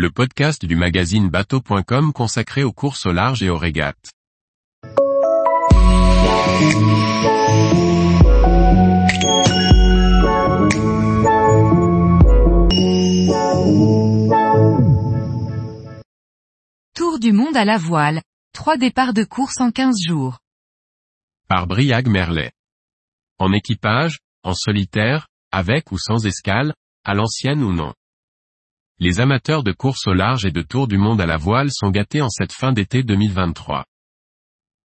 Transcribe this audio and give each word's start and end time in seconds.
le 0.00 0.10
podcast 0.10 0.64
du 0.64 0.76
magazine 0.76 1.28
bateau.com 1.28 2.14
consacré 2.14 2.64
aux 2.64 2.72
courses 2.72 3.04
au 3.04 3.12
large 3.12 3.42
et 3.42 3.50
aux 3.50 3.58
régates. 3.58 4.12
Tour 16.94 17.18
du 17.18 17.32
monde 17.32 17.54
à 17.54 17.66
la 17.66 17.76
voile, 17.76 18.22
trois 18.54 18.78
départs 18.78 19.12
de 19.12 19.24
course 19.24 19.60
en 19.60 19.70
15 19.70 19.96
jours. 20.08 20.38
Par 21.46 21.66
Briag 21.66 22.08
Merlet. 22.08 22.52
En 23.38 23.52
équipage, 23.52 24.20
en 24.44 24.54
solitaire, 24.54 25.28
avec 25.52 25.92
ou 25.92 25.98
sans 25.98 26.24
escale, 26.24 26.72
à 27.04 27.12
l'ancienne 27.12 27.62
ou 27.62 27.74
non. 27.74 27.92
Les 29.02 29.18
amateurs 29.18 29.62
de 29.62 29.72
course 29.72 30.06
au 30.06 30.12
large 30.12 30.44
et 30.44 30.50
de 30.50 30.60
tour 30.60 30.86
du 30.86 30.98
monde 30.98 31.22
à 31.22 31.26
la 31.26 31.38
voile 31.38 31.70
sont 31.72 31.88
gâtés 31.88 32.20
en 32.20 32.28
cette 32.28 32.52
fin 32.52 32.70
d'été 32.70 33.02
2023. 33.02 33.86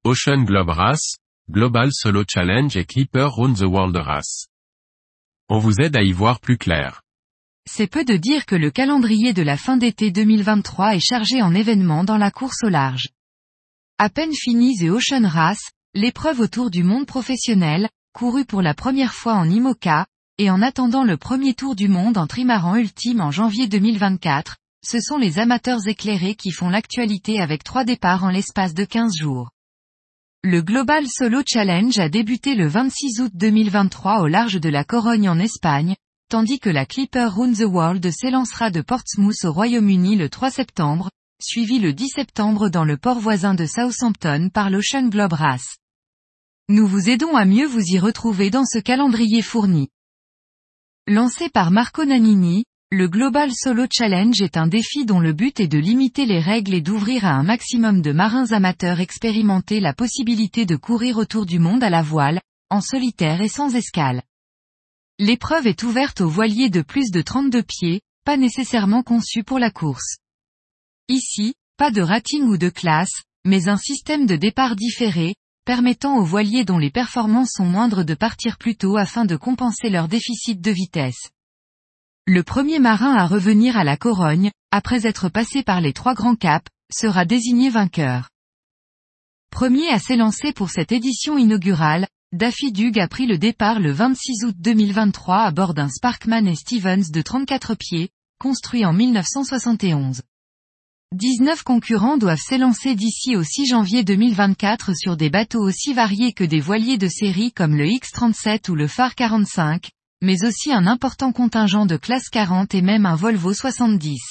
Ocean 0.03 0.43
Globe 0.43 0.67
Race, 0.67 1.15
Global 1.49 1.91
Solo 1.93 2.25
Challenge 2.27 2.75
et 2.75 2.83
Clipper 2.83 3.29
Round 3.31 3.55
the 3.55 3.61
World 3.61 3.95
Race. 3.95 4.47
On 5.47 5.59
vous 5.59 5.79
aide 5.79 5.95
à 5.95 6.03
y 6.03 6.11
voir 6.11 6.41
plus 6.41 6.57
clair. 6.57 7.03
C'est 7.65 7.87
peu 7.87 8.03
de 8.03 8.17
dire 8.17 8.45
que 8.45 8.55
le 8.55 8.69
calendrier 8.69 9.31
de 9.31 9.43
la 9.43 9.55
fin 9.55 9.77
d'été 9.77 10.11
2023 10.11 10.95
est 10.97 10.99
chargé 10.99 11.41
en 11.41 11.55
événements 11.55 12.03
dans 12.03 12.17
la 12.17 12.31
course 12.31 12.65
au 12.65 12.69
large. 12.69 13.07
À 13.97 14.09
peine 14.09 14.33
finis 14.33 14.83
et 14.83 14.89
Ocean 14.89 15.25
Race, 15.25 15.71
l'épreuve 15.93 16.41
autour 16.41 16.69
du 16.69 16.83
monde 16.83 17.05
professionnel, 17.05 17.87
courue 18.11 18.43
pour 18.43 18.61
la 18.61 18.73
première 18.73 19.13
fois 19.13 19.35
en 19.35 19.49
IMOCA, 19.49 20.05
et 20.37 20.49
en 20.49 20.61
attendant 20.61 21.03
le 21.03 21.17
premier 21.17 21.53
tour 21.53 21.75
du 21.75 21.87
monde 21.87 22.17
en 22.17 22.27
trimaran 22.27 22.75
ultime 22.75 23.21
en 23.21 23.31
janvier 23.31 23.67
2024, 23.67 24.57
ce 24.83 24.99
sont 24.99 25.17
les 25.17 25.37
amateurs 25.37 25.87
éclairés 25.87 26.35
qui 26.35 26.51
font 26.51 26.69
l'actualité 26.69 27.39
avec 27.39 27.63
trois 27.63 27.83
départs 27.83 28.23
en 28.23 28.29
l'espace 28.29 28.73
de 28.73 28.83
15 28.83 29.13
jours. 29.15 29.51
Le 30.43 30.63
Global 30.63 31.05
Solo 31.07 31.43
Challenge 31.45 31.99
a 31.99 32.09
débuté 32.09 32.55
le 32.55 32.67
26 32.67 33.21
août 33.21 33.31
2023 33.35 34.21
au 34.21 34.27
large 34.27 34.59
de 34.59 34.69
la 34.69 34.83
Corogne 34.83 35.29
en 35.29 35.37
Espagne, 35.37 35.95
tandis 36.29 36.59
que 36.59 36.69
la 36.71 36.87
Clipper 36.87 37.25
Round 37.25 37.55
the 37.55 37.65
World 37.67 38.09
s'élancera 38.09 38.71
de 38.71 38.81
Portsmouth 38.81 39.43
au 39.43 39.51
Royaume-Uni 39.51 40.15
le 40.15 40.29
3 40.29 40.49
septembre, 40.49 41.11
suivi 41.39 41.77
le 41.77 41.93
10 41.93 42.09
septembre 42.09 42.69
dans 42.69 42.85
le 42.85 42.97
port 42.97 43.19
voisin 43.19 43.53
de 43.53 43.67
Southampton 43.67 44.49
par 44.51 44.71
l'Ocean 44.71 45.09
Globe 45.09 45.33
Race. 45.33 45.77
Nous 46.69 46.87
vous 46.87 47.09
aidons 47.09 47.35
à 47.35 47.45
mieux 47.45 47.67
vous 47.67 47.83
y 47.83 47.99
retrouver 47.99 48.49
dans 48.49 48.65
ce 48.65 48.79
calendrier 48.79 49.43
fourni. 49.43 49.89
Lancé 51.07 51.49
par 51.49 51.71
Marco 51.71 52.05
Nanini, 52.05 52.63
le 52.91 53.07
Global 53.07 53.49
Solo 53.51 53.87
Challenge 53.91 54.39
est 54.39 54.55
un 54.55 54.67
défi 54.67 55.03
dont 55.03 55.19
le 55.19 55.33
but 55.33 55.59
est 55.59 55.67
de 55.67 55.79
limiter 55.79 56.27
les 56.27 56.39
règles 56.39 56.75
et 56.75 56.81
d'ouvrir 56.81 57.25
à 57.25 57.31
un 57.31 57.41
maximum 57.41 58.03
de 58.03 58.11
marins 58.11 58.51
amateurs 58.51 58.99
expérimentés 58.99 59.79
la 59.79 59.95
possibilité 59.95 60.67
de 60.67 60.75
courir 60.75 61.17
autour 61.17 61.47
du 61.47 61.57
monde 61.57 61.83
à 61.83 61.89
la 61.89 62.03
voile, 62.03 62.39
en 62.69 62.81
solitaire 62.81 63.41
et 63.41 63.47
sans 63.47 63.73
escale. 63.73 64.21
L'épreuve 65.17 65.65
est 65.65 65.81
ouverte 65.81 66.21
aux 66.21 66.29
voiliers 66.29 66.69
de 66.69 66.83
plus 66.83 67.09
de 67.09 67.23
32 67.23 67.63
pieds, 67.63 68.01
pas 68.23 68.37
nécessairement 68.37 69.01
conçus 69.01 69.43
pour 69.43 69.57
la 69.57 69.71
course. 69.71 70.17
Ici, 71.07 71.55
pas 71.77 71.89
de 71.89 72.01
rating 72.01 72.43
ou 72.43 72.57
de 72.57 72.69
classe, 72.69 73.23
mais 73.43 73.69
un 73.69 73.77
système 73.77 74.27
de 74.27 74.35
départ 74.35 74.75
différé, 74.75 75.33
permettant 75.65 76.17
aux 76.17 76.23
voiliers 76.23 76.65
dont 76.65 76.77
les 76.77 76.89
performances 76.89 77.51
sont 77.53 77.65
moindres 77.65 78.03
de 78.03 78.13
partir 78.13 78.57
plus 78.57 78.75
tôt 78.75 78.97
afin 78.97 79.25
de 79.25 79.35
compenser 79.35 79.89
leur 79.89 80.07
déficit 80.07 80.61
de 80.61 80.71
vitesse. 80.71 81.29
Le 82.27 82.43
premier 82.43 82.79
marin 82.79 83.15
à 83.15 83.25
revenir 83.25 83.77
à 83.77 83.83
la 83.83 83.97
Corogne, 83.97 84.51
après 84.71 85.05
être 85.05 85.29
passé 85.29 85.63
par 85.63 85.81
les 85.81 85.93
trois 85.93 86.13
grands 86.13 86.35
caps, 86.35 86.69
sera 86.91 87.25
désigné 87.25 87.69
vainqueur. 87.69 88.29
Premier 89.49 89.89
à 89.89 89.99
s'élancer 89.99 90.53
pour 90.53 90.69
cette 90.69 90.91
édition 90.91 91.37
inaugurale, 91.37 92.07
Daffy 92.31 92.71
Dug 92.71 92.97
a 92.99 93.07
pris 93.07 93.25
le 93.25 93.37
départ 93.37 93.79
le 93.79 93.91
26 93.91 94.45
août 94.45 94.55
2023 94.57 95.39
à 95.39 95.51
bord 95.51 95.73
d'un 95.73 95.89
Sparkman 95.89 96.47
et 96.47 96.55
Stevens 96.55 97.11
de 97.11 97.21
34 97.21 97.75
pieds, 97.75 98.09
construit 98.39 98.85
en 98.85 98.93
1971. 98.93 100.21
19 101.13 101.63
concurrents 101.63 102.17
doivent 102.17 102.39
s'élancer 102.39 102.95
d'ici 102.95 103.35
au 103.35 103.43
6 103.43 103.65
janvier 103.65 104.05
2024 104.05 104.95
sur 104.95 105.17
des 105.17 105.29
bateaux 105.29 105.61
aussi 105.61 105.93
variés 105.93 106.31
que 106.31 106.45
des 106.45 106.61
voiliers 106.61 106.97
de 106.97 107.09
série 107.09 107.51
comme 107.51 107.75
le 107.75 107.83
X37 107.83 108.71
ou 108.71 108.75
le 108.75 108.87
Phare 108.87 109.15
45, 109.15 109.89
mais 110.21 110.45
aussi 110.45 110.71
un 110.71 110.87
important 110.87 111.33
contingent 111.33 111.85
de 111.85 111.97
classe 111.97 112.29
40 112.29 112.73
et 112.75 112.81
même 112.81 113.05
un 113.05 113.15
Volvo 113.15 113.53
70. 113.53 114.21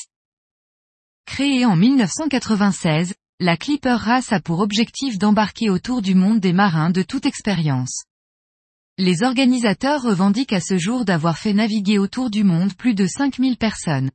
Créée 1.26 1.66
en 1.66 1.76
1996, 1.76 3.12
la 3.40 3.58
Clipper 3.58 3.96
Race 4.00 4.32
a 4.32 4.40
pour 4.40 4.60
objectif 4.60 5.18
d'embarquer 5.18 5.68
autour 5.68 6.00
du 6.00 6.14
monde 6.14 6.40
des 6.40 6.54
marins 6.54 6.88
de 6.88 7.02
toute 7.02 7.26
expérience. 7.26 8.04
Les 8.96 9.22
organisateurs 9.22 10.00
revendiquent 10.00 10.54
à 10.54 10.60
ce 10.60 10.78
jour 10.78 11.04
d'avoir 11.04 11.36
fait 11.36 11.52
naviguer 11.52 11.98
autour 11.98 12.30
du 12.30 12.42
monde 12.42 12.72
plus 12.72 12.94
de 12.94 13.06
5000 13.06 13.58
personnes. 13.58 14.10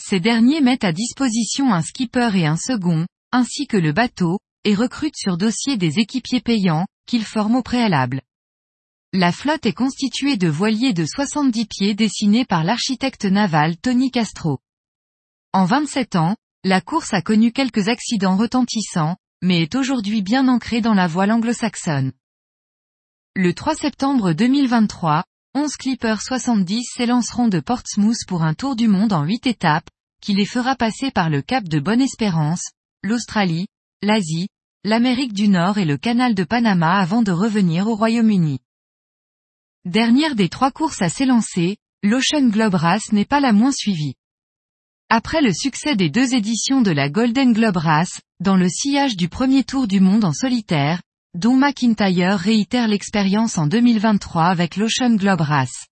Ces 0.00 0.20
derniers 0.20 0.60
mettent 0.60 0.84
à 0.84 0.92
disposition 0.92 1.72
un 1.72 1.82
skipper 1.82 2.30
et 2.34 2.46
un 2.46 2.56
second, 2.56 3.06
ainsi 3.32 3.66
que 3.66 3.76
le 3.76 3.92
bateau, 3.92 4.38
et 4.64 4.74
recrutent 4.74 5.16
sur 5.16 5.36
dossier 5.36 5.76
des 5.76 5.98
équipiers 5.98 6.40
payants, 6.40 6.86
qu'ils 7.06 7.24
forment 7.24 7.56
au 7.56 7.62
préalable. 7.62 8.22
La 9.12 9.32
flotte 9.32 9.64
est 9.66 9.72
constituée 9.72 10.36
de 10.36 10.48
voiliers 10.48 10.92
de 10.92 11.06
70 11.06 11.66
pieds 11.66 11.94
dessinés 11.94 12.44
par 12.44 12.62
l'architecte 12.62 13.24
naval 13.24 13.78
Tony 13.78 14.10
Castro. 14.10 14.58
En 15.52 15.64
27 15.64 16.16
ans, 16.16 16.36
la 16.62 16.80
course 16.80 17.14
a 17.14 17.22
connu 17.22 17.52
quelques 17.52 17.88
accidents 17.88 18.36
retentissants, 18.36 19.16
mais 19.40 19.62
est 19.62 19.74
aujourd'hui 19.74 20.20
bien 20.22 20.46
ancrée 20.48 20.80
dans 20.80 20.94
la 20.94 21.06
voile 21.06 21.32
anglo-saxonne. 21.32 22.12
Le 23.34 23.54
3 23.54 23.76
septembre 23.76 24.32
2023, 24.32 25.24
11 25.54 25.76
Clippers 25.76 26.20
70 26.20 26.84
s'élanceront 26.94 27.48
de 27.48 27.60
Portsmouth 27.60 28.26
pour 28.26 28.42
un 28.42 28.52
tour 28.52 28.76
du 28.76 28.86
monde 28.86 29.14
en 29.14 29.24
8 29.24 29.46
étapes, 29.46 29.88
qui 30.20 30.34
les 30.34 30.44
fera 30.44 30.76
passer 30.76 31.10
par 31.10 31.30
le 31.30 31.40
Cap 31.40 31.64
de 31.64 31.80
Bonne-Espérance, 31.80 32.70
l'Australie, 33.02 33.66
l'Asie, 34.02 34.48
l'Amérique 34.84 35.32
du 35.32 35.48
Nord 35.48 35.78
et 35.78 35.86
le 35.86 35.96
canal 35.96 36.34
de 36.34 36.44
Panama 36.44 36.98
avant 36.98 37.22
de 37.22 37.32
revenir 37.32 37.88
au 37.88 37.94
Royaume-Uni. 37.94 38.60
Dernière 39.86 40.34
des 40.34 40.50
trois 40.50 40.70
courses 40.70 41.00
à 41.00 41.08
s'élancer, 41.08 41.78
l'Ocean 42.02 42.48
Globe 42.48 42.74
Race 42.74 43.10
n'est 43.12 43.24
pas 43.24 43.40
la 43.40 43.52
moins 43.52 43.72
suivie. 43.72 44.14
Après 45.08 45.40
le 45.40 45.54
succès 45.54 45.96
des 45.96 46.10
deux 46.10 46.34
éditions 46.34 46.82
de 46.82 46.90
la 46.90 47.08
Golden 47.08 47.54
Globe 47.54 47.78
Race, 47.78 48.20
dans 48.40 48.56
le 48.56 48.68
sillage 48.68 49.16
du 49.16 49.30
premier 49.30 49.64
tour 49.64 49.88
du 49.88 50.00
monde 50.00 50.24
en 50.24 50.34
solitaire, 50.34 51.00
Don 51.34 51.56
McIntyre 51.56 52.38
réitère 52.38 52.88
l'expérience 52.88 53.58
en 53.58 53.66
2023 53.66 54.46
avec 54.46 54.76
l'Ocean 54.76 55.14
Globe 55.14 55.42
Race. 55.42 55.86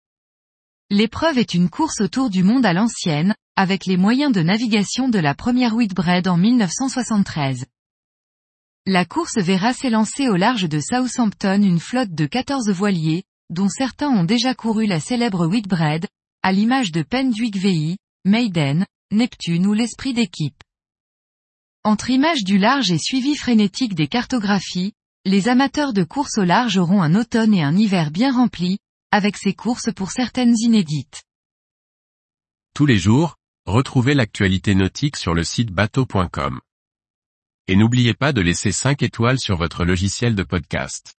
L'épreuve 0.89 1.37
est 1.37 1.53
une 1.53 1.69
course 1.69 2.01
autour 2.01 2.31
du 2.31 2.43
monde 2.43 2.65
à 2.65 2.73
l'ancienne, 2.73 3.35
avec 3.55 3.85
les 3.85 3.99
moyens 3.99 4.33
de 4.33 4.41
navigation 4.41 5.11
de 5.11 5.19
la 5.19 5.35
première 5.35 5.75
Whitbread 5.75 6.27
en 6.27 6.39
1973. 6.39 7.67
La 8.87 9.05
course 9.05 9.37
verra 9.37 9.75
s'élancer 9.75 10.27
au 10.31 10.37
large 10.37 10.71
de 10.71 10.81
Southampton 10.81 11.63
une 11.63 11.81
flotte 11.81 12.15
de 12.15 12.25
14 12.25 12.71
voiliers, 12.71 13.25
dont 13.51 13.69
certains 13.69 14.09
ont 14.09 14.25
déjà 14.25 14.55
couru 14.55 14.87
la 14.87 15.01
célèbre 15.01 15.47
Whitbread, 15.47 16.07
à 16.43 16.53
l'image 16.53 16.93
de 16.93 17.03
Pendwick 17.03 17.57
VI, 17.57 17.99
Maiden, 18.25 18.87
Neptune 19.13 19.67
ou 19.67 19.75
l'esprit 19.75 20.15
d'équipe. 20.15 20.63
Entre 21.85 22.09
images 22.09 22.43
du 22.43 22.57
large 22.57 22.91
et 22.91 22.99
suivi 22.99 23.37
frénétique 23.37 23.95
des 23.95 24.09
cartographies, 24.09 24.95
les 25.27 25.49
amateurs 25.49 25.93
de 25.93 26.05
course 26.05 26.39
au 26.39 26.45
large 26.45 26.77
auront 26.77 27.03
un 27.03 27.17
automne 27.17 27.53
et 27.53 27.65
un 27.65 27.77
hiver 27.77 28.13
bien 28.13 28.33
remplis, 28.33 28.79
avec 29.11 29.37
ces 29.37 29.55
courses 29.55 29.93
pour 29.93 30.13
certaines 30.13 30.55
inédites. 30.57 31.25
Tous 32.75 32.87
les 32.87 32.97
jours, 32.97 33.35
retrouvez 33.67 34.15
l'actualité 34.15 34.77
nautique 34.77 35.17
sur 35.17 35.35
le 35.35 35.43
site 35.43 35.73
bateau.com. 35.73 36.61
Et 37.67 37.75
n'oubliez 37.75 38.15
pas 38.15 38.33
de 38.33 38.41
laisser 38.41 38.71
5 38.71 39.03
étoiles 39.03 39.41
sur 39.41 39.57
votre 39.57 39.84
logiciel 39.84 40.37
de 40.37 40.45
podcast. 40.45 41.17